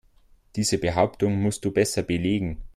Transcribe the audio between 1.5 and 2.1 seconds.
du besser